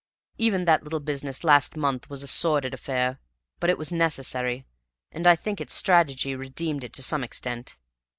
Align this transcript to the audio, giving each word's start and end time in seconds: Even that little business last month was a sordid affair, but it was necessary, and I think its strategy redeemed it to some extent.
Even 0.39 0.65
that 0.65 0.83
little 0.83 0.99
business 0.99 1.43
last 1.43 1.75
month 1.77 2.09
was 2.09 2.23
a 2.23 2.27
sordid 2.27 2.73
affair, 2.73 3.19
but 3.59 3.69
it 3.69 3.77
was 3.77 3.91
necessary, 3.91 4.65
and 5.11 5.27
I 5.27 5.35
think 5.35 5.61
its 5.61 5.75
strategy 5.75 6.35
redeemed 6.35 6.83
it 6.83 6.93
to 6.93 7.03
some 7.03 7.23
extent. 7.23 7.77